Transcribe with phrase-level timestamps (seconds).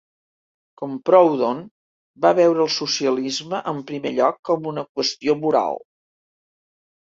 [0.81, 1.59] Com Proudhon,
[2.25, 5.81] va veure el socialisme en primer lloc com una qüestió moral.